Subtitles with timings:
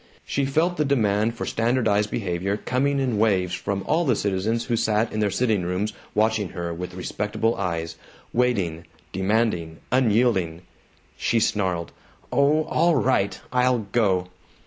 [0.25, 4.75] She felt the demand for standardized behavior coming in waves from all the citizens who
[4.75, 7.97] sat in their sitting rooms watching her with respectable eyes,
[8.33, 10.63] waiting, demanding, unyielding.
[11.17, 11.91] She snarled,
[12.31, 14.29] "Oh, all right, I'll go!"